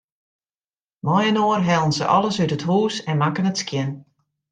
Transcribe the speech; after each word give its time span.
Mei-inoar 1.05 1.61
hellen 1.69 1.93
se 1.97 2.05
alles 2.15 2.37
út 2.43 2.55
it 2.55 2.65
hûs 2.69 2.95
en 3.09 3.21
makken 3.21 3.49
it 3.51 3.61
skjin. 3.63 3.91